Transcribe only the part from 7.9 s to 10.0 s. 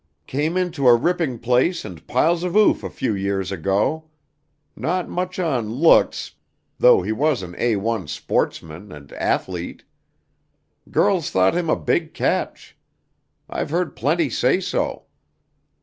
sportsman and athlete.